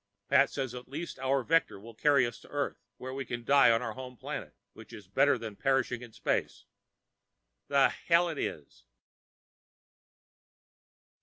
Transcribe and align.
Pat 0.29 0.49
says 0.49 0.73
at 0.73 0.87
least 0.89 1.19
our 1.19 1.43
vector 1.43 1.79
will 1.79 1.93
carry 1.93 2.25
us 2.25 2.39
to 2.39 2.47
Earth 2.49 2.81
and 2.99 3.15
we 3.15 3.23
can 3.23 3.43
die 3.43 3.69
on 3.69 3.83
our 3.83 3.93
home 3.93 4.17
planet, 4.17 4.55
which 4.73 4.91
is 4.91 5.07
better 5.07 5.37
than 5.37 5.55
perishing 5.55 6.01
in 6.01 6.11
space. 6.11 6.65
The 7.67 7.89
hell 7.89 8.27
it 8.27 8.39
is. 8.39 8.85